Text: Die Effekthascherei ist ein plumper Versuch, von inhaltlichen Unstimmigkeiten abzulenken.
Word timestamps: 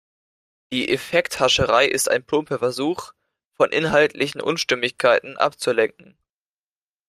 Die 0.73 0.89
Effekthascherei 0.89 1.85
ist 1.85 2.09
ein 2.09 2.25
plumper 2.25 2.57
Versuch, 2.57 3.13
von 3.53 3.69
inhaltlichen 3.71 4.41
Unstimmigkeiten 4.41 5.37
abzulenken. 5.37 6.17